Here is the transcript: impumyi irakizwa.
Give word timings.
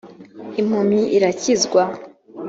impumyi 0.61 1.01
irakizwa. 1.15 1.83